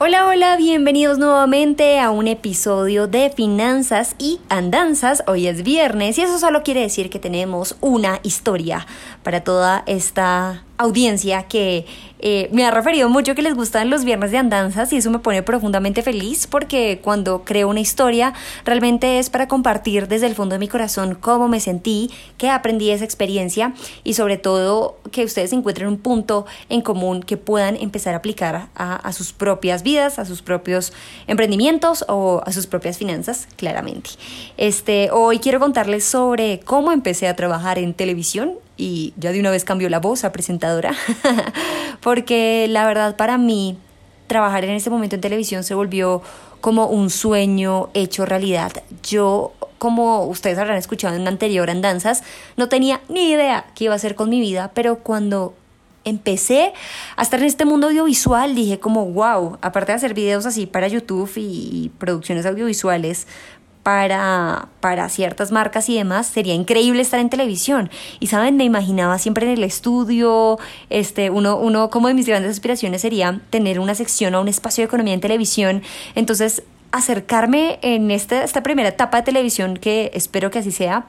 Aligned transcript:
Hola, 0.00 0.28
hola, 0.28 0.56
bienvenidos 0.56 1.18
nuevamente 1.18 1.98
a 1.98 2.12
un 2.12 2.28
episodio 2.28 3.08
de 3.08 3.30
Finanzas 3.30 4.14
y 4.16 4.38
Andanzas. 4.48 5.24
Hoy 5.26 5.48
es 5.48 5.64
viernes 5.64 6.16
y 6.18 6.22
eso 6.22 6.38
solo 6.38 6.62
quiere 6.62 6.82
decir 6.82 7.10
que 7.10 7.18
tenemos 7.18 7.76
una 7.80 8.20
historia 8.22 8.86
para 9.24 9.42
toda 9.42 9.82
esta 9.86 10.62
audiencia 10.78 11.42
que 11.44 11.86
eh, 12.20 12.48
me 12.52 12.64
ha 12.64 12.70
referido 12.70 13.08
mucho 13.08 13.34
que 13.34 13.42
les 13.42 13.54
gustan 13.54 13.90
los 13.90 14.04
viernes 14.04 14.32
de 14.32 14.38
andanzas 14.38 14.92
y 14.92 14.96
eso 14.96 15.10
me 15.10 15.18
pone 15.20 15.42
profundamente 15.42 16.02
feliz 16.02 16.46
porque 16.46 17.00
cuando 17.02 17.44
creo 17.44 17.68
una 17.68 17.80
historia 17.80 18.32
realmente 18.64 19.18
es 19.18 19.30
para 19.30 19.46
compartir 19.46 20.08
desde 20.08 20.26
el 20.26 20.34
fondo 20.34 20.54
de 20.54 20.58
mi 20.58 20.66
corazón 20.68 21.14
cómo 21.14 21.46
me 21.46 21.60
sentí, 21.60 22.10
qué 22.36 22.50
aprendí 22.50 22.86
de 22.86 22.94
esa 22.94 23.04
experiencia 23.04 23.72
y 24.02 24.14
sobre 24.14 24.36
todo 24.36 24.98
que 25.12 25.24
ustedes 25.24 25.52
encuentren 25.52 25.88
un 25.88 25.98
punto 25.98 26.46
en 26.68 26.80
común 26.80 27.22
que 27.22 27.36
puedan 27.36 27.76
empezar 27.76 28.14
a 28.14 28.18
aplicar 28.18 28.68
a, 28.74 28.96
a 28.96 29.12
sus 29.12 29.32
propias 29.32 29.82
vidas, 29.82 30.18
a 30.18 30.24
sus 30.24 30.42
propios 30.42 30.92
emprendimientos 31.26 32.04
o 32.08 32.42
a 32.44 32.52
sus 32.52 32.66
propias 32.66 32.98
finanzas, 32.98 33.46
claramente. 33.56 34.10
Este, 34.56 35.10
hoy 35.12 35.38
quiero 35.38 35.60
contarles 35.60 36.04
sobre 36.04 36.60
cómo 36.60 36.92
empecé 36.92 37.28
a 37.28 37.36
trabajar 37.36 37.78
en 37.78 37.94
televisión 37.94 38.54
y 38.78 39.12
ya 39.16 39.32
de 39.32 39.40
una 39.40 39.50
vez 39.50 39.64
cambió 39.64 39.90
la 39.90 40.00
voz 40.00 40.24
a 40.24 40.32
presentadora, 40.32 40.94
porque 42.00 42.66
la 42.70 42.86
verdad 42.86 43.16
para 43.16 43.36
mí 43.36 43.76
trabajar 44.28 44.64
en 44.64 44.70
ese 44.70 44.88
momento 44.88 45.16
en 45.16 45.20
televisión 45.20 45.64
se 45.64 45.74
volvió 45.74 46.22
como 46.60 46.86
un 46.86 47.10
sueño 47.10 47.90
hecho 47.94 48.24
realidad. 48.24 48.72
Yo, 49.02 49.52
como 49.78 50.24
ustedes 50.24 50.58
habrán 50.58 50.76
escuchado 50.76 51.14
en 51.14 51.22
un 51.22 51.28
anterior 51.28 51.68
Andanzas, 51.70 52.22
no 52.56 52.68
tenía 52.68 53.00
ni 53.08 53.30
idea 53.30 53.66
qué 53.74 53.84
iba 53.84 53.94
a 53.94 53.96
hacer 53.96 54.14
con 54.14 54.30
mi 54.30 54.40
vida, 54.40 54.70
pero 54.74 54.98
cuando 55.00 55.54
empecé 56.04 56.72
a 57.16 57.22
estar 57.22 57.40
en 57.40 57.46
este 57.46 57.64
mundo 57.64 57.88
audiovisual, 57.88 58.54
dije 58.54 58.78
como, 58.78 59.06
wow, 59.06 59.58
aparte 59.60 59.92
de 59.92 59.96
hacer 59.96 60.14
videos 60.14 60.46
así 60.46 60.66
para 60.66 60.88
YouTube 60.88 61.30
y 61.36 61.90
producciones 61.98 62.46
audiovisuales, 62.46 63.26
para, 63.88 64.68
para 64.80 65.08
ciertas 65.08 65.50
marcas 65.50 65.88
y 65.88 65.96
demás, 65.96 66.26
sería 66.26 66.52
increíble 66.52 67.00
estar 67.00 67.20
en 67.20 67.30
televisión. 67.30 67.88
Y 68.20 68.26
saben, 68.26 68.58
me 68.58 68.64
imaginaba 68.64 69.18
siempre 69.18 69.46
en 69.46 69.52
el 69.52 69.64
estudio, 69.64 70.58
este, 70.90 71.30
uno, 71.30 71.56
uno 71.56 71.88
como 71.88 72.08
de 72.08 72.12
mis 72.12 72.26
grandes 72.26 72.50
aspiraciones 72.50 73.00
sería 73.00 73.40
tener 73.48 73.80
una 73.80 73.94
sección 73.94 74.34
o 74.34 74.42
un 74.42 74.48
espacio 74.48 74.82
de 74.82 74.88
economía 74.88 75.14
en 75.14 75.22
televisión. 75.22 75.82
Entonces, 76.14 76.64
acercarme 76.90 77.78
en 77.82 78.10
esta, 78.10 78.44
esta 78.44 78.62
primera 78.62 78.88
etapa 78.88 79.18
de 79.18 79.22
televisión, 79.24 79.76
que 79.76 80.10
espero 80.14 80.50
que 80.50 80.58
así 80.60 80.72
sea, 80.72 81.06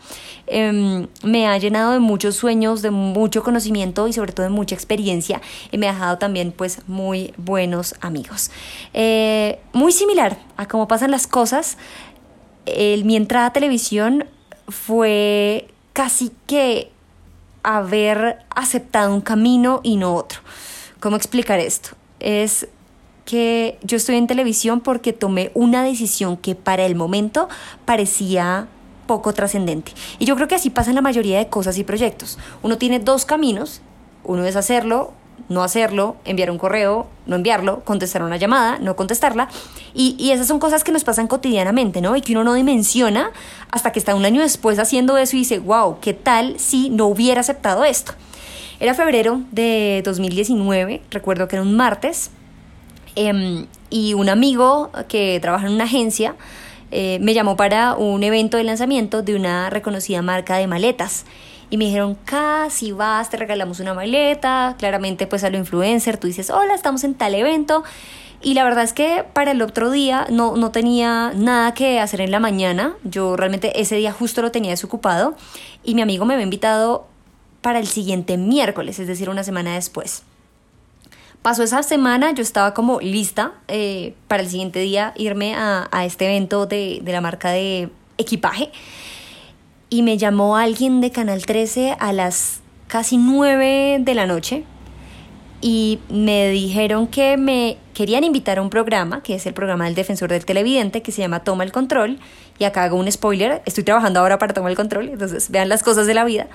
em, 0.48 1.08
me 1.24 1.48
ha 1.48 1.58
llenado 1.58 1.94
de 1.94 2.00
muchos 2.00 2.36
sueños, 2.36 2.82
de 2.82 2.92
mucho 2.92 3.44
conocimiento 3.44 4.08
y 4.08 4.14
sobre 4.14 4.34
todo 4.34 4.46
de 4.46 4.52
mucha 4.52 4.76
experiencia 4.76 5.42
y 5.72 5.78
me 5.78 5.88
ha 5.88 5.94
dejado 5.94 6.18
también 6.18 6.52
pues 6.52 6.82
muy 6.88 7.34
buenos 7.38 7.96
amigos. 8.02 8.52
Eh, 8.94 9.60
muy 9.72 9.94
similar 9.94 10.38
a 10.58 10.68
cómo 10.68 10.88
pasan 10.90 11.12
las 11.12 11.28
cosas, 11.28 11.78
el, 12.66 13.06
mi 13.06 13.16
entrada 13.16 13.48
a 13.48 13.54
televisión 13.54 14.26
fue 14.68 15.68
casi 15.94 16.32
que 16.46 16.92
haber 17.64 18.40
aceptado 18.50 19.14
un 19.14 19.22
camino 19.22 19.82
y 19.84 19.98
no 19.98 20.16
otro. 20.16 20.40
¿Cómo 21.00 21.16
explicar 21.16 21.60
esto? 21.60 21.92
Es 22.20 22.68
que 23.26 23.78
yo 23.84 23.98
estoy 23.98 24.16
en 24.16 24.28
televisión 24.28 24.82
porque 24.82 25.14
tomé 25.14 25.52
una 25.54 25.84
decisión 25.84 26.36
que 26.38 26.56
para 26.56 26.86
el 26.86 26.96
momento 26.96 27.48
parecía 27.86 28.68
poco 29.06 29.34
trascendente. 29.34 29.94
Y 30.20 30.26
yo 30.26 30.36
creo 30.36 30.48
que 30.48 30.56
así 30.56 30.70
pasa 30.70 30.92
en 30.92 30.96
la 30.96 31.02
mayoría 31.02 31.38
de 31.38 31.48
cosas 31.48 31.78
y 31.78 31.84
proyectos. 31.84 32.38
Uno 32.64 32.78
tiene 32.78 33.00
dos 33.00 33.26
caminos. 33.26 33.82
Uno 34.24 34.46
es 34.46 34.56
hacerlo 34.56 35.14
no 35.48 35.64
hacerlo, 35.64 36.18
enviar 36.26 36.52
un 36.52 36.58
correo, 36.58 37.08
no 37.26 37.36
enviarlo, 37.36 37.84
contestar 37.84 38.24
una 38.24 38.38
llamada, 38.38 38.80
no 38.80 38.96
contestarla. 38.96 39.50
Y, 39.94 40.32
esas 40.32 40.48
son 40.48 40.60
cosas 40.60 40.84
que 40.84 40.92
nos 40.92 41.04
pasan 41.04 41.28
cotidianamente, 41.28 42.02
¿no? 42.02 42.16
Y 42.16 42.22
que 42.22 42.34
uno 42.34 42.44
no 42.44 42.54
dimensiona 42.54 43.32
hasta 43.72 43.92
que 43.92 44.00
está 44.00 44.16
un 44.16 44.26
año 44.26 44.42
después 44.42 44.80
haciendo 44.80 45.18
eso 45.18 45.36
y 45.36 45.40
dice, 45.40 45.60
wow, 45.60 46.00
¿qué 46.02 46.14
tal 46.14 46.60
si 46.60 46.90
no 46.90 47.08
hubiera 47.08 47.42
aceptado 47.42 47.84
esto? 47.86 48.14
Era 48.80 48.94
febrero 48.94 49.42
de 49.52 50.02
2019, 50.06 51.02
recuerdo 51.12 51.48
que 51.48 51.56
era 51.56 51.64
un 51.64 51.76
martes, 51.76 52.32
em, 53.16 53.66
y 53.90 54.14
un 54.14 54.30
amigo 54.30 54.92
que 55.08 55.40
trabaja 55.42 55.68
en 55.68 55.74
una 55.74 55.86
agencia 55.86 56.36
eh, 56.92 57.20
me 57.22 57.34
llamó 57.34 57.56
para 57.56 57.96
un 57.96 58.24
evento 58.24 58.58
de 58.58 58.64
lanzamiento 58.64 59.22
de 59.22 59.36
una 59.36 59.70
reconocida 59.70 60.22
marca 60.22 60.58
de 60.58 60.66
maletas 60.66 61.26
y 61.70 61.78
me 61.78 61.86
dijeron, 61.86 62.18
casi 62.26 62.92
vas, 62.92 63.30
te 63.30 63.38
regalamos 63.38 63.80
una 63.80 63.94
maleta, 63.94 64.76
claramente 64.80 65.28
pues 65.28 65.44
a 65.44 65.50
lo 65.50 65.58
influencer, 65.58 66.18
tú 66.18 66.28
dices, 66.28 66.50
hola, 66.50 66.74
estamos 66.74 67.04
en 67.04 67.14
tal 67.14 67.36
evento. 67.36 67.84
Y 68.42 68.54
la 68.54 68.64
verdad 68.64 68.86
es 68.86 68.94
que 68.94 69.26
para 69.34 69.52
el 69.52 69.62
otro 69.62 69.92
día 69.92 70.26
no, 70.30 70.56
no 70.56 70.72
tenía 70.72 71.34
nada 71.36 71.74
que 71.74 72.00
hacer 72.00 72.22
en 72.22 72.32
la 72.32 72.40
mañana, 72.40 72.96
yo 73.04 73.36
realmente 73.36 73.82
ese 73.82 73.98
día 73.98 74.14
justo 74.14 74.42
lo 74.42 74.52
tenía 74.52 74.72
desocupado 74.72 75.36
y 75.84 75.94
mi 75.94 76.02
amigo 76.02 76.26
me 76.26 76.34
había 76.34 76.46
invitado 76.46 77.06
para 77.62 77.80
el 77.80 77.88
siguiente 77.88 78.38
miércoles, 78.38 78.98
es 79.00 79.08
decir, 79.08 79.30
una 79.30 79.44
semana 79.44 79.76
después. 79.76 80.24
Pasó 81.42 81.64
esa 81.64 81.84
semana, 81.84 82.32
yo 82.32 82.42
estaba 82.42 82.74
como 82.74 83.00
lista 83.00 83.54
eh, 83.68 84.14
para 84.28 84.44
el 84.44 84.50
siguiente 84.50 84.80
día 84.80 85.14
irme 85.18 85.56
a, 85.56 85.88
a 85.92 86.06
este 86.06 86.26
evento 86.26 86.66
de, 86.66 87.00
de 87.02 87.12
la 87.12 87.22
marca 87.22 87.52
de 87.52 87.90
equipaje 88.18 88.72
y 89.90 90.04
me 90.04 90.18
llamó 90.18 90.58
alguien 90.58 91.02
de 91.02 91.12
Canal 91.12 91.46
13 91.46 91.96
a 92.00 92.14
las 92.14 92.62
casi 92.88 93.18
9 93.18 94.00
de 94.02 94.14
la 94.16 94.26
noche 94.26 94.64
y 95.62 96.00
me 96.10 96.50
dijeron 96.50 97.08
que 97.08 97.38
me 97.38 97.78
querían 97.94 98.24
invitar 98.24 98.60
a 98.60 98.62
un 98.62 98.70
programa, 98.70 99.22
que 99.24 99.36
es 99.36 99.46
el 99.46 99.54
programa 99.54 99.86
del 99.86 99.96
defensor 99.96 100.30
del 100.30 100.46
televidente, 100.46 101.02
que 101.02 101.12
se 101.12 101.22
llama 101.22 101.44
Toma 101.44 101.64
el 101.64 101.72
Control. 101.72 102.18
Y 102.60 102.66
acá 102.66 102.84
hago 102.84 102.98
un 102.98 103.10
spoiler, 103.10 103.62
estoy 103.66 103.86
trabajando 103.86 104.20
ahora 104.20 104.38
para 104.38 104.54
Toma 104.54 104.70
el 104.70 104.76
Control, 104.76 105.10
entonces 105.10 105.50
vean 105.50 105.70
las 105.70 105.82
cosas 105.82 106.06
de 106.08 106.14
la 106.14 106.26
vida. 106.26 106.48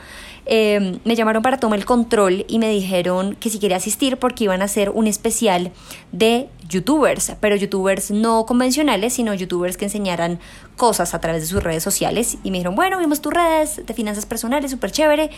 Eh, 0.46 0.98
me 1.04 1.16
llamaron 1.16 1.42
para 1.42 1.56
Toma 1.56 1.76
el 1.76 1.86
Control 1.86 2.44
y 2.46 2.58
me 2.58 2.68
dijeron 2.68 3.34
que 3.36 3.48
si 3.48 3.58
quería 3.58 3.78
asistir 3.78 4.18
porque 4.18 4.44
iban 4.44 4.60
a 4.60 4.66
hacer 4.66 4.90
un 4.90 5.06
especial 5.06 5.72
de 6.12 6.50
youtubers, 6.68 7.32
pero 7.40 7.56
youtubers 7.56 8.10
no 8.10 8.44
convencionales, 8.44 9.14
sino 9.14 9.32
youtubers 9.32 9.78
que 9.78 9.86
enseñaran 9.86 10.38
cosas 10.76 11.14
a 11.14 11.20
través 11.20 11.40
de 11.40 11.48
sus 11.48 11.62
redes 11.62 11.82
sociales. 11.82 12.36
Y 12.44 12.50
me 12.50 12.58
dijeron, 12.58 12.76
bueno, 12.76 12.98
vimos 12.98 13.22
tus 13.22 13.32
redes 13.32 13.80
de 13.86 13.94
finanzas 13.94 14.26
personales, 14.26 14.70
súper 14.70 14.92
chévere. 14.92 15.30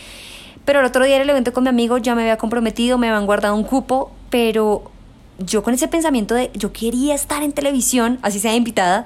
Pero 0.65 0.81
el 0.81 0.85
otro 0.85 1.05
día 1.05 1.15
en 1.15 1.21
el 1.21 1.29
evento 1.29 1.53
con 1.53 1.63
mi 1.63 1.69
amigo 1.69 1.97
ya 1.97 2.13
me 2.13 2.23
había 2.23 2.37
comprometido, 2.37 2.97
me 2.97 3.07
habían 3.07 3.25
guardado 3.25 3.55
un 3.55 3.63
cupo, 3.63 4.11
pero 4.29 4.91
yo 5.39 5.63
con 5.63 5.73
ese 5.73 5.87
pensamiento 5.87 6.35
de 6.35 6.51
yo 6.55 6.73
quería 6.73 7.15
estar 7.15 7.43
en 7.43 7.53
televisión, 7.53 8.19
así 8.21 8.39
sea 8.39 8.55
invitada, 8.55 9.05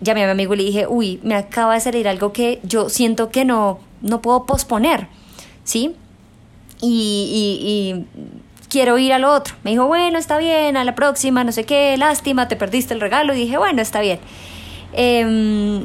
llamé 0.00 0.22
a 0.22 0.26
mi 0.26 0.32
amigo 0.32 0.54
y 0.54 0.58
le 0.58 0.64
dije, 0.64 0.86
uy, 0.86 1.20
me 1.22 1.34
acaba 1.34 1.74
de 1.74 1.80
salir 1.80 2.08
algo 2.08 2.32
que 2.32 2.60
yo 2.62 2.88
siento 2.88 3.30
que 3.30 3.44
no, 3.44 3.78
no 4.02 4.22
puedo 4.22 4.46
posponer, 4.46 5.08
¿sí? 5.64 5.94
Y, 6.80 8.06
y, 8.12 8.28
quiero 8.68 8.96
ir 8.98 9.12
a 9.12 9.18
lo 9.18 9.32
otro. 9.32 9.54
Me 9.64 9.72
dijo, 9.72 9.86
bueno, 9.86 10.18
está 10.18 10.38
bien, 10.38 10.76
a 10.76 10.84
la 10.84 10.94
próxima, 10.94 11.44
no 11.44 11.52
sé 11.52 11.64
qué, 11.64 11.96
lástima, 11.96 12.48
te 12.48 12.56
perdiste 12.56 12.94
el 12.94 13.00
regalo. 13.00 13.34
Y 13.34 13.38
dije, 13.38 13.58
bueno, 13.58 13.82
está 13.82 14.00
bien. 14.00 14.20
Em, 14.92 15.84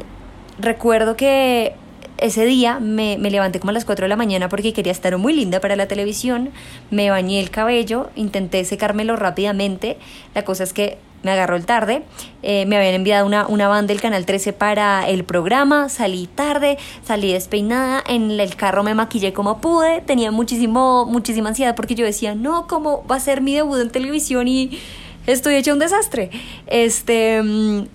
recuerdo 0.59 1.17
que 1.17 1.73
ese 2.17 2.45
día 2.45 2.79
me, 2.79 3.17
me, 3.17 3.29
levanté 3.29 3.59
como 3.59 3.71
a 3.71 3.73
las 3.73 3.85
4 3.85 4.05
de 4.05 4.09
la 4.09 4.15
mañana 4.15 4.47
porque 4.47 4.71
quería 4.71 4.91
estar 4.91 5.17
muy 5.17 5.33
linda 5.33 5.59
para 5.59 5.75
la 5.75 5.87
televisión, 5.87 6.51
me 6.91 7.09
bañé 7.09 7.41
el 7.41 7.49
cabello, 7.49 8.09
intenté 8.15 8.63
secármelo 8.63 9.17
rápidamente, 9.17 9.97
la 10.33 10.45
cosa 10.45 10.63
es 10.63 10.71
que 10.71 10.97
me 11.25 11.31
agarró 11.31 11.55
el 11.55 11.65
tarde, 11.65 12.03
eh, 12.43 12.67
me 12.67 12.77
habían 12.77 12.93
enviado 12.93 13.25
una, 13.25 13.47
una 13.47 13.67
banda 13.67 13.87
del 13.91 13.99
Canal 13.99 14.27
13 14.27 14.53
para 14.53 15.09
el 15.09 15.23
programa, 15.23 15.89
salí 15.89 16.27
tarde, 16.27 16.77
salí 17.03 17.33
despeinada, 17.33 18.03
en 18.07 18.29
el 18.29 18.55
carro 18.55 18.83
me 18.83 18.93
maquillé 18.93 19.33
como 19.33 19.59
pude, 19.59 20.01
tenía 20.01 20.29
muchísimo, 20.29 21.07
muchísima 21.07 21.49
ansiedad 21.49 21.75
porque 21.75 21.95
yo 21.95 22.05
decía, 22.05 22.35
no, 22.35 22.67
¿cómo 22.67 23.03
va 23.07 23.15
a 23.15 23.19
ser 23.19 23.41
mi 23.41 23.55
debut 23.55 23.79
en 23.79 23.89
televisión 23.89 24.47
y 24.47 24.79
estoy 25.25 25.55
hecha 25.55 25.73
un 25.73 25.79
desastre? 25.79 26.29
Este, 26.67 27.41
mm, 27.41 27.87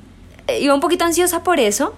iba 0.60 0.74
un 0.74 0.80
poquito 0.80 1.04
ansiosa 1.04 1.44
por 1.44 1.60
eso, 1.60 1.94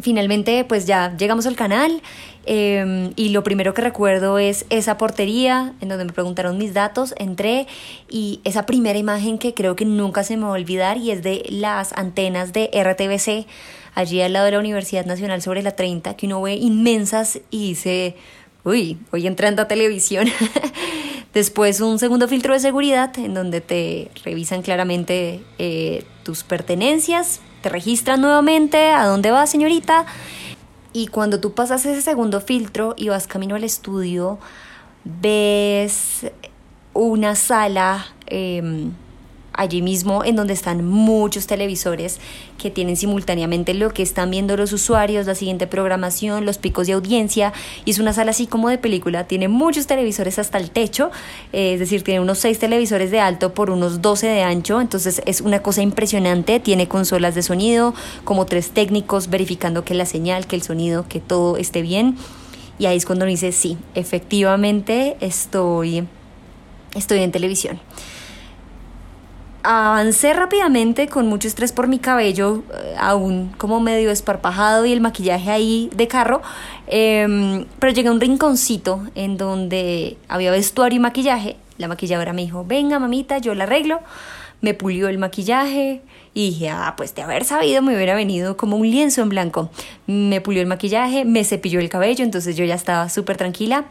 finalmente 0.00 0.64
pues 0.64 0.86
ya 0.86 1.16
llegamos 1.16 1.46
al 1.46 1.56
canal 1.56 2.02
em, 2.46 3.12
y 3.16 3.30
lo 3.30 3.42
primero 3.42 3.74
que 3.74 3.82
recuerdo 3.82 4.38
es 4.38 4.66
esa 4.70 4.98
portería 4.98 5.74
en 5.80 5.88
donde 5.88 6.04
me 6.04 6.12
preguntaron 6.12 6.58
mis 6.58 6.74
datos, 6.74 7.14
entré 7.18 7.66
y 8.08 8.40
esa 8.44 8.66
primera 8.66 8.98
imagen 8.98 9.38
que 9.38 9.54
creo 9.54 9.76
que 9.76 9.84
nunca 9.84 10.24
se 10.24 10.36
me 10.36 10.44
va 10.44 10.50
a 10.50 10.52
olvidar 10.52 10.96
y 10.96 11.10
es 11.10 11.22
de 11.22 11.44
las 11.48 11.92
antenas 11.92 12.52
de 12.52 12.70
RTBC 12.72 13.46
allí 13.94 14.22
al 14.22 14.32
lado 14.32 14.46
de 14.46 14.52
la 14.52 14.58
Universidad 14.58 15.04
Nacional 15.04 15.42
sobre 15.42 15.62
la 15.62 15.72
30, 15.72 16.16
que 16.16 16.26
uno 16.26 16.42
ve 16.42 16.54
inmensas 16.54 17.40
y 17.50 17.70
dice, 17.70 18.16
uy, 18.64 18.98
voy 19.10 19.26
entrando 19.26 19.62
a 19.62 19.68
televisión. 19.68 20.28
Después 21.34 21.80
un 21.80 21.98
segundo 22.00 22.26
filtro 22.26 22.54
de 22.54 22.60
seguridad 22.60 23.16
en 23.18 23.34
donde 23.34 23.60
te 23.60 24.10
revisan 24.24 24.62
claramente 24.62 25.44
eh, 25.58 26.04
tus 26.24 26.42
pertenencias, 26.42 27.40
te 27.62 27.68
registran 27.68 28.20
nuevamente, 28.20 28.90
a 28.90 29.06
dónde 29.06 29.30
vas 29.30 29.50
señorita. 29.50 30.06
Y 30.92 31.06
cuando 31.06 31.38
tú 31.38 31.52
pasas 31.52 31.86
ese 31.86 32.02
segundo 32.02 32.40
filtro 32.40 32.94
y 32.96 33.10
vas 33.10 33.28
camino 33.28 33.54
al 33.54 33.62
estudio, 33.62 34.40
ves 35.04 36.26
una 36.94 37.36
sala 37.36 38.06
em, 38.26 38.92
allí 39.52 39.82
mismo 39.82 40.24
en 40.24 40.36
donde 40.36 40.52
están 40.52 40.84
muchos 40.84 41.46
televisores 41.46 42.18
que 42.58 42.70
tienen 42.70 42.96
simultáneamente 42.96 43.74
lo 43.74 43.92
que 43.92 44.02
están 44.02 44.30
viendo 44.30 44.56
los 44.56 44.72
usuarios, 44.72 45.26
la 45.26 45.34
siguiente 45.34 45.66
programación, 45.66 46.44
los 46.44 46.58
picos 46.58 46.86
de 46.86 46.92
audiencia. 46.92 47.52
Y 47.84 47.90
es 47.90 47.98
una 47.98 48.12
sala 48.12 48.30
así 48.30 48.46
como 48.46 48.68
de 48.68 48.78
película, 48.78 49.24
tiene 49.24 49.48
muchos 49.48 49.86
televisores 49.86 50.38
hasta 50.38 50.58
el 50.58 50.70
techo, 50.70 51.10
eh, 51.52 51.74
es 51.74 51.80
decir, 51.80 52.02
tiene 52.02 52.20
unos 52.20 52.38
6 52.38 52.58
televisores 52.58 53.10
de 53.10 53.20
alto 53.20 53.54
por 53.54 53.70
unos 53.70 54.02
12 54.02 54.26
de 54.26 54.42
ancho, 54.42 54.80
entonces 54.80 55.22
es 55.26 55.40
una 55.40 55.60
cosa 55.60 55.82
impresionante, 55.82 56.60
tiene 56.60 56.88
consolas 56.88 57.34
de 57.34 57.42
sonido, 57.42 57.94
como 58.24 58.46
tres 58.46 58.70
técnicos 58.70 59.28
verificando 59.28 59.84
que 59.84 59.94
la 59.94 60.06
señal, 60.06 60.46
que 60.46 60.56
el 60.56 60.62
sonido, 60.62 61.06
que 61.08 61.20
todo 61.20 61.56
esté 61.56 61.82
bien. 61.82 62.16
Y 62.78 62.86
ahí 62.86 62.96
es 62.96 63.04
cuando 63.04 63.24
uno 63.24 63.30
dice, 63.30 63.52
sí, 63.52 63.76
efectivamente 63.94 65.16
estoy, 65.20 66.06
estoy 66.94 67.20
en 67.20 67.30
televisión 67.30 67.78
avancé 69.62 70.32
rápidamente 70.32 71.08
con 71.08 71.26
mucho 71.26 71.48
estrés 71.48 71.72
por 71.72 71.88
mi 71.88 71.98
cabello, 71.98 72.62
eh, 72.72 72.94
aún 72.98 73.52
como 73.58 73.80
medio 73.80 74.10
esparpajado 74.10 74.86
y 74.86 74.92
el 74.92 75.00
maquillaje 75.00 75.50
ahí 75.50 75.90
de 75.94 76.08
carro, 76.08 76.42
em, 76.86 77.66
pero 77.78 77.92
llegué 77.92 78.08
a 78.08 78.12
un 78.12 78.20
rinconcito 78.20 79.02
en 79.14 79.36
donde 79.36 80.16
había 80.28 80.50
vestuario 80.50 80.96
y 80.96 81.00
maquillaje. 81.00 81.56
La 81.78 81.88
maquilladora 81.88 82.32
me 82.32 82.42
dijo, 82.42 82.64
venga 82.64 82.98
mamita, 82.98 83.38
yo 83.38 83.54
la 83.54 83.64
arreglo. 83.64 84.00
Me 84.60 84.74
pulió 84.74 85.08
el 85.08 85.16
maquillaje 85.16 86.02
y 86.34 86.50
dije, 86.50 86.68
ah, 86.68 86.94
pues 86.96 87.14
de 87.14 87.22
haber 87.22 87.44
sabido 87.44 87.80
me 87.80 87.94
hubiera 87.94 88.14
venido 88.14 88.58
como 88.58 88.76
un 88.76 88.90
lienzo 88.90 89.22
en 89.22 89.30
blanco. 89.30 89.70
Me 90.06 90.42
pulió 90.42 90.60
el 90.60 90.66
maquillaje, 90.66 91.24
me 91.24 91.44
cepilló 91.44 91.80
el 91.80 91.88
cabello, 91.88 92.24
entonces 92.24 92.56
yo 92.56 92.64
ya 92.66 92.74
estaba 92.74 93.08
súper 93.08 93.38
tranquila. 93.38 93.86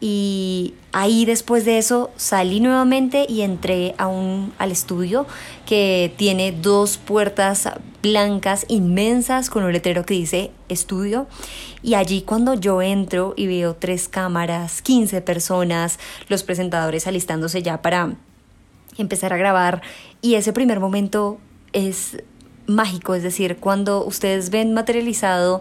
Y 0.00 0.74
ahí 0.92 1.26
después 1.26 1.66
de 1.66 1.76
eso 1.76 2.10
salí 2.16 2.60
nuevamente 2.60 3.26
y 3.28 3.42
entré 3.42 3.94
a 3.98 4.06
un, 4.06 4.52
al 4.58 4.72
estudio 4.72 5.26
que 5.66 6.14
tiene 6.16 6.52
dos 6.52 6.96
puertas 6.96 7.68
blancas 8.02 8.64
inmensas 8.68 9.50
con 9.50 9.62
un 9.62 9.72
letrero 9.72 10.06
que 10.06 10.14
dice 10.14 10.50
estudio. 10.70 11.26
Y 11.82 11.94
allí 11.94 12.22
cuando 12.22 12.54
yo 12.54 12.80
entro 12.80 13.34
y 13.36 13.46
veo 13.46 13.74
tres 13.74 14.08
cámaras, 14.08 14.80
15 14.80 15.20
personas, 15.20 15.98
los 16.28 16.44
presentadores 16.44 17.06
alistándose 17.06 17.62
ya 17.62 17.82
para 17.82 18.14
empezar 18.96 19.34
a 19.34 19.36
grabar. 19.36 19.82
Y 20.22 20.36
ese 20.36 20.54
primer 20.54 20.80
momento 20.80 21.38
es 21.74 22.22
mágico, 22.66 23.14
es 23.14 23.22
decir, 23.22 23.56
cuando 23.56 24.04
ustedes 24.04 24.48
ven 24.48 24.72
materializado 24.72 25.60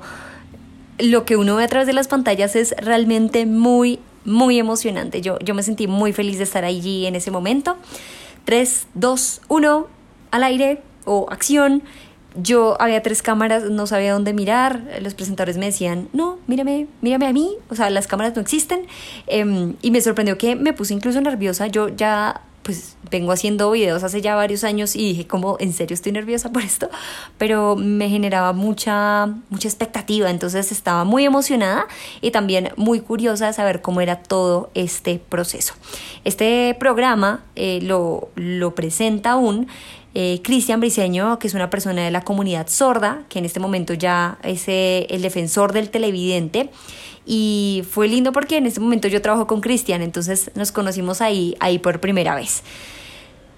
lo 1.00 1.26
que 1.26 1.38
uno 1.38 1.56
ve 1.56 1.64
a 1.64 1.68
través 1.68 1.88
de 1.88 1.94
las 1.94 2.10
pantallas 2.10 2.56
es 2.58 2.76
realmente 2.78 3.46
muy 3.46 4.00
muy 4.26 4.60
emocionante. 4.60 5.22
Yo, 5.22 5.40
yo 5.40 5.54
me 5.56 5.64
sentí 5.64 5.88
muy 5.88 6.14
feliz 6.14 6.38
de 6.38 6.44
estar 6.44 6.66
allí 6.66 7.06
en 7.06 7.16
ese 7.16 7.32
momento. 7.32 7.78
3, 8.46 8.88
2, 8.94 9.42
1, 9.48 9.88
al 10.32 10.44
aire 10.44 10.82
o 11.06 11.28
acción. 11.30 11.84
Yo 12.36 12.80
había 12.80 13.02
tres 13.02 13.22
cámaras, 13.22 13.64
no 13.70 13.88
sabía 13.88 14.14
dónde 14.14 14.34
mirar. 14.34 14.84
Los 15.02 15.16
presentadores 15.16 15.58
me 15.58 15.66
decían, 15.66 16.10
no, 16.14 16.38
mírame, 16.48 16.88
mírame 17.02 17.26
a 17.26 17.34
mí. 17.34 17.58
O 17.70 17.76
sea, 17.76 17.90
las 17.90 18.08
cámaras 18.08 18.36
no 18.36 18.42
existen. 18.42 18.86
Em, 19.28 19.76
y 19.82 19.92
me 19.92 20.00
sorprendió 20.02 20.38
que 20.38 20.56
me 20.56 20.74
puse 20.74 20.94
incluso 20.94 21.20
nerviosa. 21.22 21.68
Yo 21.68 21.90
ya 21.90 22.42
pues 22.70 22.98
vengo 23.10 23.32
haciendo 23.32 23.72
videos 23.72 24.04
hace 24.04 24.22
ya 24.22 24.36
varios 24.36 24.64
años 24.64 24.96
y 24.96 25.00
dije 25.00 25.26
como 25.26 25.58
en 25.60 25.74
serio 25.74 25.96
estoy 25.96 26.12
nerviosa 26.12 26.52
por 26.52 26.62
esto, 26.62 26.88
pero 27.40 27.76
me 27.76 28.10
generaba 28.10 28.54
mucha 28.54 29.26
mucha 29.50 29.68
expectativa, 29.68 30.30
entonces 30.30 30.72
estaba 30.72 31.04
muy 31.04 31.26
emocionada 31.26 31.88
y 32.22 32.30
también 32.30 32.70
muy 32.76 33.00
curiosa 33.00 33.48
de 33.48 33.54
saber 33.54 33.82
cómo 33.82 34.02
era 34.02 34.22
todo 34.22 34.70
este 34.76 35.18
proceso. 35.18 35.74
Este 36.26 36.78
programa 36.80 37.44
eh, 37.56 37.80
lo, 37.82 38.30
lo 38.36 38.76
presenta 38.76 39.36
un 39.36 39.68
eh, 40.16 40.42
Cristian 40.44 40.80
Briseño, 40.80 41.38
que 41.38 41.48
es 41.48 41.54
una 41.54 41.70
persona 41.70 42.04
de 42.04 42.12
la 42.12 42.22
comunidad 42.22 42.68
sorda, 42.68 43.24
que 43.30 43.40
en 43.40 43.46
este 43.46 43.60
momento 43.60 43.94
ya 43.94 44.40
es 44.44 44.68
eh, 44.68 45.06
el 45.10 45.22
defensor 45.22 45.72
del 45.72 45.90
televidente 45.90 46.70
y 47.26 47.84
fue 47.90 48.08
lindo 48.08 48.32
porque 48.32 48.58
en 48.58 48.66
ese 48.66 48.80
momento 48.80 49.08
yo 49.08 49.22
trabajo 49.22 49.46
con 49.46 49.62
Cristian, 49.62 50.02
entonces 50.02 50.50
nos 50.56 50.72
conocimos 50.72 51.22
ahí, 51.22 51.56
ahí 51.60 51.78
por 51.78 52.00
primera 52.00 52.34
vez. 52.34 52.64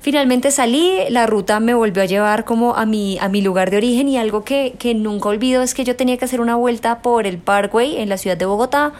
Finalmente 0.02 0.50
salí, 0.52 0.98
la 1.10 1.28
ruta 1.28 1.60
me 1.60 1.74
volvió 1.74 2.02
a 2.02 2.06
llevar 2.06 2.44
como 2.44 2.76
a 2.76 2.86
mi, 2.86 3.18
a 3.20 3.30
mi 3.30 3.42
lugar 3.42 3.70
de 3.70 3.78
origen 3.78 4.10
y 4.10 4.18
algo 4.18 4.44
que, 4.44 4.74
que 4.78 4.94
nunca 4.96 5.30
olvido 5.30 5.62
es 5.62 5.74
que 5.74 5.84
yo 5.84 5.96
tenía 5.96 6.18
que 6.18 6.26
hacer 6.26 6.42
una 6.42 6.56
vuelta 6.56 7.02
por 7.02 7.28
el 7.28 7.38
Parkway 7.38 7.98
en 7.98 8.10
la 8.10 8.18
ciudad 8.18 8.36
de 8.36 8.46
Bogotá. 8.46 8.94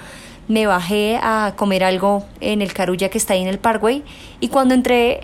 Me 0.48 0.68
bajé 0.68 1.18
a 1.22 1.54
comer 1.58 1.84
algo 1.84 2.24
en 2.40 2.62
el 2.62 2.72
Carulla 2.74 3.10
que 3.10 3.18
está 3.18 3.34
ahí 3.34 3.42
en 3.42 3.48
el 3.48 3.58
Parkway 3.58 4.04
y 4.40 4.50
cuando 4.50 4.76
entré 4.76 5.22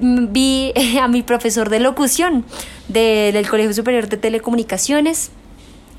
vi 0.00 0.72
a 1.00 1.08
mi 1.08 1.22
profesor 1.22 1.68
de 1.68 1.80
locución 1.80 2.44
del 2.88 3.48
Colegio 3.48 3.72
Superior 3.72 4.08
de 4.08 4.16
Telecomunicaciones 4.16 5.30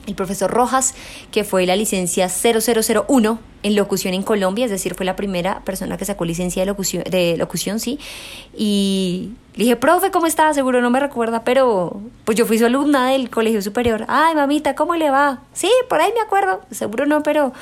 el 0.07 0.15
profesor 0.15 0.51
Rojas, 0.51 0.93
que 1.31 1.43
fue 1.43 1.65
la 1.65 1.75
licencia 1.75 2.29
0001 2.29 3.39
en 3.63 3.75
locución 3.75 4.13
en 4.13 4.23
Colombia, 4.23 4.65
es 4.65 4.71
decir, 4.71 4.93
fue 4.93 5.05
la 5.05 5.15
primera 5.15 5.61
persona 5.61 5.97
que 5.97 6.05
sacó 6.05 6.25
licencia 6.25 6.61
de 6.61 6.67
locución, 6.67 7.03
de 7.09 7.35
locución 7.37 7.79
sí. 7.79 7.99
Y 8.55 9.31
le 9.55 9.63
dije, 9.63 9.75
profe, 9.75 10.11
¿cómo 10.11 10.27
está? 10.27 10.53
Seguro 10.53 10.81
no 10.81 10.89
me 10.89 10.99
recuerda, 10.99 11.43
pero 11.43 12.01
pues 12.23 12.37
yo 12.37 12.45
fui 12.45 12.59
su 12.59 12.65
alumna 12.65 13.09
del 13.09 13.29
colegio 13.29 13.61
superior. 13.61 14.05
Ay, 14.07 14.35
mamita, 14.35 14.75
¿cómo 14.75 14.95
le 14.95 15.09
va? 15.09 15.41
Sí, 15.53 15.71
por 15.89 15.99
ahí 16.01 16.11
me 16.13 16.21
acuerdo. 16.21 16.61
Seguro 16.71 17.05
no, 17.05 17.23
pero 17.23 17.53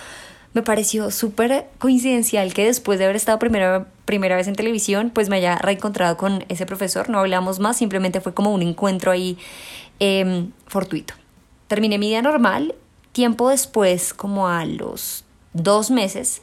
me 0.54 0.62
pareció 0.62 1.12
súper 1.12 1.68
coincidencial 1.80 2.54
que 2.54 2.66
después 2.66 3.00
de 3.00 3.06
haber 3.06 3.16
estado 3.16 3.40
primera, 3.40 3.88
primera 4.06 4.36
vez 4.36 4.48
en 4.48 4.56
televisión, 4.56 5.12
pues 5.14 5.30
me 5.30 5.38
haya 5.38 5.58
reencontrado 5.58 6.18
con 6.18 6.46
ese 6.50 6.66
profesor. 6.66 7.10
No 7.10 7.20
hablamos 7.20 7.60
más, 7.60 7.78
simplemente 7.78 8.22
fue 8.22 8.34
como 8.34 8.52
un 8.54 8.62
encuentro 8.62 9.12
ahí 9.12 9.38
em, 10.00 10.52
fortuito. 10.68 11.14
Terminé 11.68 11.98
mi 11.98 12.08
día 12.08 12.22
normal. 12.22 12.76
Tiempo 13.12 13.50
después, 13.50 14.14
como 14.14 14.48
a 14.48 14.66
los 14.66 15.24
dos 15.54 15.92
meses, 15.92 16.42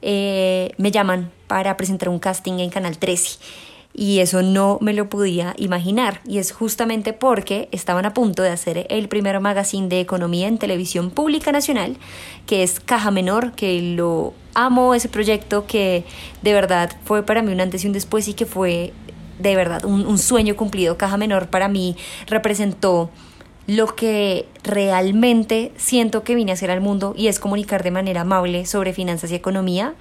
eh, 0.00 0.72
me 0.78 0.90
llaman 0.90 1.30
para 1.46 1.76
presentar 1.76 2.08
un 2.08 2.18
casting 2.18 2.60
en 2.60 2.70
Canal 2.70 2.98
13 2.98 3.38
y 3.98 4.20
eso 4.20 4.42
no 4.42 4.78
me 4.80 4.92
lo 4.92 5.08
podía 5.08 5.54
imaginar. 5.58 6.20
Y 6.24 6.38
es 6.38 6.52
justamente 6.52 7.12
porque 7.12 7.68
estaban 7.72 8.06
a 8.06 8.14
punto 8.14 8.44
de 8.44 8.50
hacer 8.50 8.86
el 8.90 9.08
primer 9.08 9.40
magazine 9.40 9.88
de 9.88 9.98
economía 9.98 10.46
en 10.46 10.56
televisión 10.56 11.10
pública 11.10 11.50
nacional, 11.50 11.96
que 12.46 12.62
es 12.62 12.78
Caja 12.78 13.10
Menor, 13.10 13.52
que 13.52 13.82
lo 13.96 14.34
amo 14.54 14.94
ese 14.94 15.08
proyecto, 15.08 15.66
que 15.66 16.04
de 16.42 16.52
verdad 16.52 16.92
fue 17.04 17.24
para 17.24 17.42
mí 17.42 17.50
un 17.50 17.60
antes 17.60 17.82
y 17.82 17.88
un 17.88 17.92
después 17.92 18.28
y 18.28 18.34
que 18.34 18.46
fue 18.46 18.92
de 19.40 19.56
verdad 19.56 19.84
un, 19.84 20.06
un 20.06 20.18
sueño 20.18 20.54
cumplido. 20.54 20.96
Caja 20.96 21.16
Menor 21.16 21.48
para 21.48 21.66
mí 21.66 21.96
representó 22.28 23.10
lo 23.66 23.94
que 23.96 24.46
realmente 24.62 25.72
siento 25.76 26.22
que 26.22 26.34
vine 26.34 26.52
a 26.52 26.54
hacer 26.54 26.70
al 26.70 26.80
mundo 26.80 27.14
y 27.16 27.26
es 27.26 27.38
comunicar 27.38 27.82
de 27.82 27.90
manera 27.90 28.22
amable 28.22 28.64
sobre 28.64 28.94
finanzas 28.94 29.30
y 29.30 29.34
economía. 29.34 29.94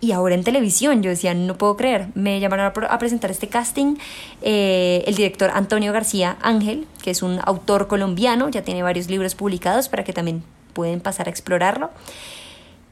Y 0.00 0.12
ahora 0.12 0.34
en 0.34 0.44
televisión, 0.44 1.02
yo 1.02 1.10
decía, 1.10 1.32
no 1.32 1.56
puedo 1.56 1.76
creer, 1.76 2.08
me 2.14 2.38
llamaron 2.38 2.72
a, 2.88 2.98
presentar 2.98 3.30
este 3.30 3.48
casting 3.48 3.96
eh, 4.42 5.02
el 5.06 5.14
director 5.14 5.50
Antonio 5.54 5.92
García 5.92 6.36
Ángel, 6.42 6.86
que 7.02 7.10
es 7.10 7.22
un 7.22 7.40
autor 7.44 7.86
colombiano, 7.86 8.48
ya 8.50 8.62
tiene 8.62 8.82
varios 8.82 9.08
libros 9.08 9.34
publicados 9.34 9.88
para 9.88 10.04
que 10.04 10.12
también 10.12 10.42
pueden 10.74 11.00
pasar 11.00 11.28
a 11.28 11.30
explorarlo. 11.30 11.90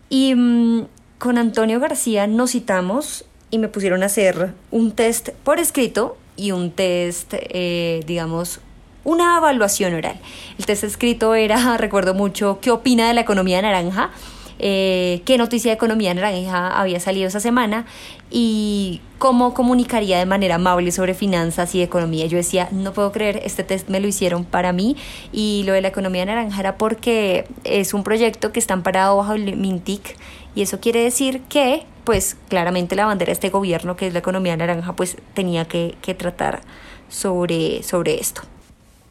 Y 0.09 0.35
mm, 0.35 0.87
con 1.19 1.37
Antonio 1.37 1.79
García 1.79 2.27
nos 2.27 2.53
citamos 2.53 3.27
y 3.51 3.59
me 3.59 3.69
pusieron 3.69 4.03
a 4.03 4.07
hacer 4.07 4.55
un 4.71 4.93
test 4.93 5.29
por 5.45 5.59
escrito 5.59 6.17
y 6.37 6.53
un 6.53 6.71
test, 6.71 7.35
eh, 7.35 8.03
digamos, 8.07 8.61
una 9.05 9.37
evaluación 9.37 9.95
oral. 9.95 10.19
El 10.59 10.67
test 10.67 10.85
escrito 10.85 11.35
era, 11.35 11.77
recuerdo 11.79 12.15
mucho, 12.15 12.59
¿qué 12.61 12.71
opina 12.71 13.07
de 13.09 13.15
la 13.15 13.21
economía 13.21 13.61
naranja? 13.63 14.11
Eh, 14.59 15.23
qué 15.25 15.37
noticia 15.39 15.71
de 15.71 15.75
economía 15.75 16.15
naranja 16.15 16.69
había 16.81 17.01
salido 17.01 17.29
esa 17.29 17.41
semana 17.41 17.87
y 18.31 19.01
cómo 19.19 19.55
comunicaría 19.55 20.19
de 20.19 20.27
manera 20.27 20.57
amable 20.57 20.93
sobre 20.93 21.15
finanzas 21.15 21.75
y 21.75 21.83
economía. 21.83 22.27
Yo 22.27 22.37
decía, 22.37 22.69
no 22.71 22.93
puedo 22.93 23.13
creer, 23.13 23.41
este 23.45 23.65
test 23.65 23.89
me 23.89 24.01
lo 24.01 24.09
hicieron 24.09 24.45
para 24.45 24.73
mí 24.73 24.97
y 25.33 25.63
lo 25.67 25.73
de 25.73 25.81
la 25.81 25.89
economía 25.89 26.25
naranja 26.25 26.61
era 26.61 26.77
porque 26.77 27.47
es 27.65 27.95
un 27.95 28.05
proyecto 28.05 28.53
que 28.53 28.61
está 28.61 28.75
amparado 28.75 29.17
bajo 29.17 29.35
el 29.35 29.57
MINTIC 29.57 30.17
y 30.55 30.63
eso 30.63 30.79
quiere 30.81 31.03
decir 31.03 31.41
que, 31.49 31.85
pues 32.05 32.37
claramente 32.49 32.95
la 32.95 33.07
bandera 33.07 33.31
de 33.31 33.35
este 33.35 33.51
gobierno, 33.51 33.97
que 33.97 34.07
es 34.07 34.13
la 34.13 34.21
economía 34.21 34.57
naranja, 34.57 34.95
pues 34.95 35.17
tenía 35.35 35.65
que, 35.65 35.97
que 36.01 36.15
tratar 36.15 36.61
sobre, 37.09 37.83
sobre 37.83 38.21
esto. 38.21 38.43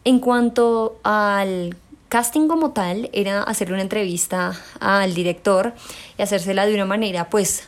En 0.05 0.19
cuanto 0.19 0.97
al 1.03 1.75
casting 2.13 2.47
como 2.47 2.73
tal 2.73 3.09
era 3.11 3.41
hacerle 3.41 3.73
una 3.73 3.81
entrevista 3.81 4.53
al 4.79 5.15
director 5.15 5.73
y 6.15 6.21
hacérsela 6.21 6.67
de 6.67 6.75
una 6.75 6.85
manera, 6.85 7.27
pues, 7.31 7.67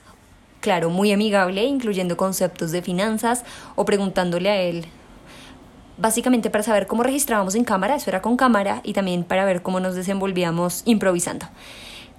claro, 0.62 0.92
muy 0.92 1.12
amigable, 1.12 1.64
incluyendo 1.64 2.16
conceptos 2.16 2.72
de 2.72 2.84
finanzas 2.84 3.44
o 3.74 3.86
preguntándole 3.86 4.52
a 4.52 4.62
él 4.62 4.86
básicamente 5.98 6.52
para 6.52 6.64
saber 6.64 6.86
cómo 6.86 7.02
registrábamos 7.02 7.56
en 7.56 7.64
cámara, 7.64 7.96
eso 7.96 8.12
era 8.12 8.22
con 8.22 8.38
cámara, 8.38 8.82
y 8.84 8.94
también 8.94 9.24
para 9.24 9.46
ver 9.46 9.64
cómo 9.64 9.80
nos 9.80 9.96
desenvolvíamos 9.96 10.84
improvisando. 10.86 11.48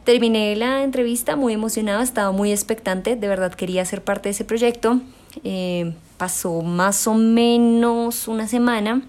Terminé 0.03 0.57
la 0.57 0.83
entrevista 0.83 1.37
muy 1.37 1.53
emocionada, 1.53 2.03
estaba 2.03 2.33
muy 2.33 2.51
expectante, 2.51 3.15
de 3.15 3.29
verdad 3.29 3.55
quería 3.55 3.85
ser 3.85 4.03
parte 4.03 4.31
de 4.31 4.33
ese 4.33 4.45
proyecto. 4.45 5.01
Eh, 5.45 5.95
pasó 6.17 6.63
más 6.63 7.07
o 7.07 7.15
menos 7.15 8.27
una 8.27 8.49
semana 8.49 9.03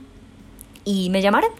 y 0.88 1.10
me 1.10 1.22
llamaron 1.22 1.52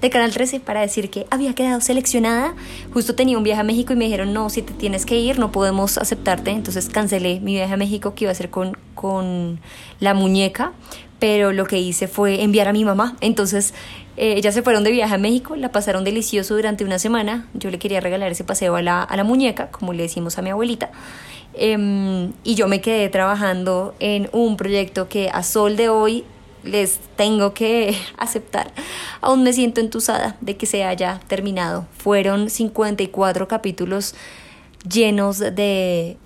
de 0.00 0.10
Canal 0.10 0.30
13 0.30 0.60
para 0.60 0.80
decir 0.80 1.10
que 1.10 1.26
había 1.30 1.54
quedado 1.54 1.80
seleccionada. 1.80 2.54
Justo 2.94 3.16
tenía 3.16 3.36
un 3.36 3.42
viaje 3.42 3.60
a 3.60 3.64
México 3.64 3.92
y 3.92 3.96
me 3.96 4.04
dijeron, 4.04 4.32
no, 4.32 4.48
si 4.48 4.62
te 4.62 4.72
tienes 4.72 5.04
que 5.04 5.18
ir, 5.18 5.40
no 5.40 5.50
podemos 5.50 5.98
aceptarte. 5.98 6.52
Entonces 6.52 6.88
cancelé 6.88 7.40
mi 7.40 7.54
viaje 7.54 7.74
a 7.74 7.76
México 7.76 8.14
que 8.14 8.24
iba 8.24 8.30
a 8.30 8.34
ser 8.34 8.48
con, 8.48 8.78
con 8.94 9.58
la 9.98 10.14
muñeca, 10.14 10.72
pero 11.18 11.52
lo 11.52 11.66
que 11.66 11.80
hice 11.80 12.06
fue 12.06 12.44
enviar 12.44 12.68
a 12.68 12.72
mi 12.72 12.84
mamá. 12.84 13.16
Entonces 13.20 13.74
eh, 14.16 14.34
ellas 14.36 14.54
se 14.54 14.62
fueron 14.62 14.84
de 14.84 14.92
viaje 14.92 15.16
a 15.16 15.18
México, 15.18 15.56
la 15.56 15.72
pasaron 15.72 16.04
delicioso 16.04 16.54
durante 16.54 16.84
una 16.84 17.00
semana. 17.00 17.48
Yo 17.54 17.72
le 17.72 17.80
quería 17.80 18.00
regalar 18.00 18.30
ese 18.30 18.44
paseo 18.44 18.76
a 18.76 18.82
la, 18.82 19.02
a 19.02 19.16
la 19.16 19.24
muñeca, 19.24 19.68
como 19.72 19.94
le 19.94 20.04
decimos 20.04 20.38
a 20.38 20.42
mi 20.42 20.50
abuelita. 20.50 20.92
Em, 21.54 22.32
y 22.44 22.54
yo 22.54 22.68
me 22.68 22.80
quedé 22.80 23.08
trabajando 23.08 23.94
en 23.98 24.28
un 24.32 24.56
proyecto 24.56 25.08
que 25.08 25.28
a 25.30 25.42
sol 25.42 25.76
de 25.76 25.88
hoy 25.88 26.24
les 26.66 26.98
tengo 27.16 27.54
que 27.54 27.96
aceptar. 28.18 28.72
Aún 29.20 29.42
me 29.42 29.52
siento 29.52 29.80
entusada 29.80 30.36
de 30.40 30.56
que 30.56 30.66
se 30.66 30.84
haya 30.84 31.20
terminado. 31.28 31.86
Fueron 31.98 32.50
54 32.50 33.48
capítulos 33.48 34.14
llenos 34.88 35.38
de 35.38 36.16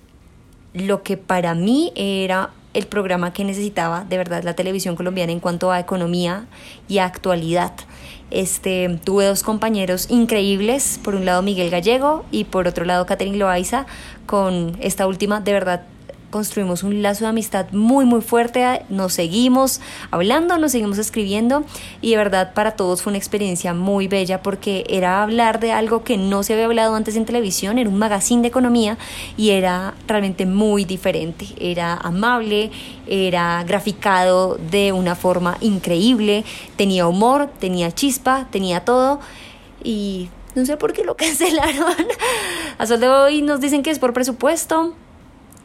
lo 0.73 1.03
que 1.03 1.17
para 1.17 1.55
mí 1.55 1.91
era 1.95 2.51
el 2.73 2.87
programa 2.87 3.33
que 3.33 3.43
necesitaba 3.43 4.05
de 4.05 4.17
verdad 4.17 4.43
la 4.43 4.55
televisión 4.55 4.95
colombiana 4.95 5.31
en 5.31 5.39
cuanto 5.39 5.71
a 5.71 5.79
economía 5.79 6.45
y 6.87 6.99
actualidad. 6.99 7.73
Este, 8.29 8.99
tuve 9.03 9.25
dos 9.25 9.43
compañeros 9.43 10.07
increíbles, 10.09 10.99
por 11.03 11.15
un 11.15 11.25
lado 11.25 11.41
Miguel 11.41 11.69
Gallego 11.69 12.23
y 12.31 12.45
por 12.45 12.67
otro 12.67 12.85
lado 12.85 13.05
Catherine 13.05 13.37
Loaiza, 13.37 13.85
con 14.25 14.77
esta 14.79 15.05
última 15.05 15.41
de 15.41 15.51
verdad 15.51 15.83
construimos 16.31 16.83
un 16.83 17.03
lazo 17.03 17.25
de 17.25 17.29
amistad 17.29 17.67
muy 17.71 18.05
muy 18.05 18.21
fuerte, 18.21 18.83
nos 18.89 19.13
seguimos 19.13 19.81
hablando, 20.09 20.57
nos 20.57 20.71
seguimos 20.71 20.97
escribiendo 20.97 21.63
y 22.01 22.11
de 22.11 22.17
verdad 22.17 22.53
para 22.53 22.71
todos 22.71 23.03
fue 23.03 23.11
una 23.11 23.17
experiencia 23.17 23.73
muy 23.73 24.07
bella 24.07 24.41
porque 24.41 24.85
era 24.89 25.21
hablar 25.21 25.59
de 25.59 25.71
algo 25.71 26.03
que 26.03 26.17
no 26.17 26.41
se 26.41 26.53
había 26.53 26.65
hablado 26.65 26.95
antes 26.95 27.15
en 27.15 27.25
televisión, 27.25 27.77
era 27.77 27.89
un 27.89 27.99
magazine 27.99 28.41
de 28.41 28.47
economía 28.47 28.97
y 29.37 29.51
era 29.51 29.93
realmente 30.07 30.45
muy 30.45 30.85
diferente, 30.85 31.47
era 31.59 31.95
amable, 31.95 32.71
era 33.05 33.63
graficado 33.63 34.57
de 34.71 34.93
una 34.93 35.15
forma 35.15 35.57
increíble, 35.61 36.45
tenía 36.77 37.07
humor, 37.07 37.49
tenía 37.59 37.91
chispa, 37.91 38.47
tenía 38.51 38.85
todo 38.85 39.19
y 39.83 40.29
no 40.55 40.65
sé 40.65 40.77
por 40.77 40.93
qué 40.93 41.03
lo 41.03 41.15
cancelaron. 41.17 41.95
A 42.77 42.87
sol 42.87 42.99
de 42.99 43.09
hoy 43.09 43.41
nos 43.41 43.59
dicen 43.59 43.83
que 43.83 43.91
es 43.91 43.99
por 43.99 44.13
presupuesto. 44.13 44.95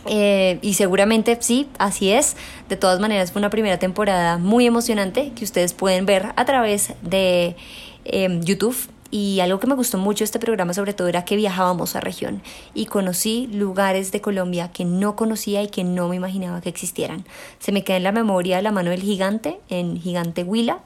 Eh, 0.09 0.59
y 0.63 0.75
seguramente 0.75 1.37
sí, 1.41 1.69
así 1.79 2.11
es. 2.11 2.37
De 2.69 2.77
todas 2.77 3.01
maneras, 3.01 3.33
fue 3.33 3.41
una 3.41 3.51
primera 3.51 3.79
temporada 3.79 4.39
muy 4.39 4.67
emocionante 4.67 5.33
que 5.35 5.45
ustedes 5.45 5.73
pueden 5.73 6.07
ver 6.07 6.33
a 6.37 6.45
través 6.45 6.93
de 7.03 7.57
em, 8.05 8.43
YouTube. 8.43 8.77
Y 9.11 9.39
algo 9.39 9.61
que 9.61 9.69
me 9.69 9.77
gustó 9.77 9.99
mucho 9.99 10.25
este 10.25 10.41
programa 10.41 10.75
sobre 10.75 10.93
todo 10.93 11.07
era 11.07 11.25
que 11.25 11.37
viajábamos 11.37 11.95
a 11.95 12.01
región 12.01 12.43
y 12.75 12.87
conocí 12.87 13.49
lugares 13.53 14.11
de 14.11 14.21
Colombia 14.21 14.73
que 14.73 14.85
no 14.85 15.15
conocía 15.15 15.63
y 15.63 15.69
que 15.69 15.85
no 15.85 16.09
me 16.09 16.17
imaginaba 16.17 16.61
que 16.61 16.69
existieran. 16.69 17.25
Se 17.61 17.71
me 17.71 17.85
queda 17.85 17.99
en 17.99 18.03
la 18.03 18.11
memoria 18.11 18.61
la 18.63 18.73
mano 18.73 18.91
del 18.91 19.03
gigante 19.03 19.61
en 19.69 20.01
Gigante 20.01 20.43
Huila 20.43 20.81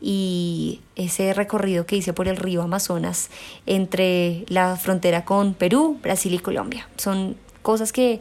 y 0.00 0.80
ese 0.96 1.34
recorrido 1.34 1.84
que 1.84 1.96
hice 1.96 2.12
por 2.12 2.26
el 2.26 2.36
río 2.36 2.62
Amazonas 2.62 3.30
entre 3.66 4.44
la 4.48 4.76
frontera 4.76 5.24
con 5.24 5.54
Perú, 5.54 5.98
Brasil 6.02 6.32
y 6.34 6.38
Colombia. 6.38 6.88
Son 6.96 7.36
cosas 7.62 7.92
que 7.92 8.20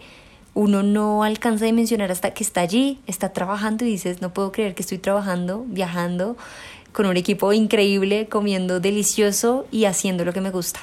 uno 0.57 0.81
no 0.81 1.23
alcanza 1.23 1.65
a 1.65 1.67
dimensionar 1.67 2.11
hasta 2.11 2.31
que 2.31 2.43
está 2.43 2.61
allí, 2.61 2.99
está 3.05 3.31
trabajando 3.31 3.85
y 3.85 3.89
dices, 3.89 4.23
no 4.23 4.33
puedo 4.33 4.51
creer 4.51 4.73
que 4.73 4.81
estoy 4.81 4.97
trabajando, 4.97 5.63
viajando 5.67 6.35
con 6.93 7.05
un 7.05 7.15
equipo 7.15 7.53
increíble, 7.53 8.25
comiendo 8.27 8.79
delicioso 8.79 9.67
y 9.71 9.85
haciendo 9.85 10.25
lo 10.25 10.33
que 10.33 10.41
me 10.41 10.49
gusta. 10.49 10.79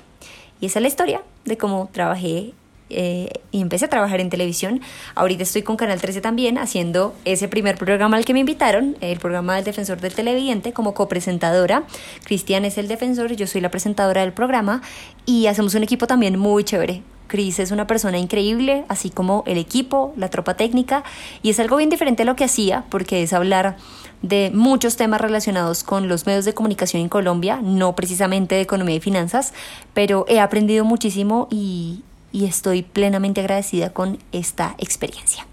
Y 0.60 0.66
esa 0.66 0.78
es 0.78 0.82
la 0.82 0.88
historia 0.88 1.22
de 1.44 1.56
cómo 1.58 1.90
trabajé 1.90 2.52
eh, 2.88 3.32
y 3.50 3.62
empecé 3.62 3.86
a 3.86 3.88
trabajar 3.88 4.20
en 4.20 4.30
televisión. 4.30 4.80
Ahorita 5.16 5.42
estoy 5.42 5.62
con 5.62 5.76
Canal 5.76 6.00
13 6.00 6.20
también 6.20 6.56
haciendo 6.56 7.12
ese 7.24 7.48
primer 7.48 7.76
programa 7.76 8.16
al 8.16 8.24
que 8.24 8.32
me 8.32 8.38
invitaron, 8.38 8.96
el 9.00 9.18
programa 9.18 9.56
del 9.56 9.64
defensor 9.64 10.00
del 10.00 10.14
televidente, 10.14 10.72
como 10.72 10.94
copresentadora. 10.94 11.82
Cristian 12.22 12.64
es 12.64 12.78
el 12.78 12.86
defensor, 12.86 13.34
yo 13.34 13.48
soy 13.48 13.60
la 13.60 13.72
presentadora 13.72 14.20
del 14.20 14.32
programa 14.32 14.82
y 15.26 15.48
hacemos 15.48 15.74
un 15.74 15.82
equipo 15.82 16.06
también 16.06 16.38
muy 16.38 16.62
chévere. 16.62 17.02
Cris 17.26 17.58
es 17.58 17.70
una 17.70 17.86
persona 17.86 18.18
increíble, 18.18 18.84
así 18.88 19.10
como 19.10 19.42
el 19.46 19.58
equipo, 19.58 20.12
la 20.16 20.30
tropa 20.30 20.54
técnica, 20.54 21.04
y 21.42 21.50
es 21.50 21.60
algo 21.60 21.76
bien 21.76 21.90
diferente 21.90 22.22
a 22.22 22.26
lo 22.26 22.36
que 22.36 22.44
hacía, 22.44 22.84
porque 22.90 23.22
es 23.22 23.32
hablar 23.32 23.76
de 24.22 24.50
muchos 24.54 24.96
temas 24.96 25.20
relacionados 25.20 25.84
con 25.84 26.08
los 26.08 26.26
medios 26.26 26.44
de 26.44 26.54
comunicación 26.54 27.02
en 27.02 27.08
Colombia, 27.08 27.60
no 27.62 27.94
precisamente 27.94 28.54
de 28.54 28.62
economía 28.62 28.96
y 28.96 29.00
finanzas, 29.00 29.52
pero 29.92 30.24
he 30.28 30.40
aprendido 30.40 30.84
muchísimo 30.84 31.46
y, 31.50 32.02
y 32.32 32.46
estoy 32.46 32.82
plenamente 32.82 33.40
agradecida 33.40 33.92
con 33.92 34.18
esta 34.32 34.74
experiencia. 34.78 35.46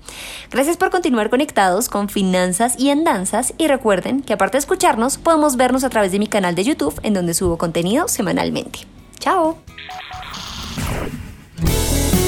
Gracias 0.50 0.78
por 0.78 0.90
continuar 0.90 1.30
conectados 1.30 1.90
con 1.90 2.10
Finanzas 2.10 2.76
y 2.78 2.90
Andanzas 2.90 3.54
y 3.58 3.68
recuerden 3.68 4.22
que 4.22 4.34
aparte 4.34 4.56
de 4.56 4.60
escucharnos, 4.60 5.18
podemos 5.18 5.58
vernos 5.58 5.84
a 5.84 5.90
través 5.90 6.12
de 6.12 6.20
mi 6.20 6.28
canal 6.28 6.56
de 6.56 6.64
YouTube 6.64 7.00
en 7.04 7.14
donde 7.14 7.34
subo 7.34 7.58
contenido 7.58 8.08
semanalmente. 8.08 8.80
¡Chao! 9.20 9.58